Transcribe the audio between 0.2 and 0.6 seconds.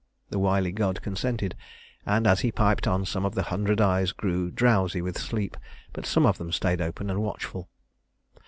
The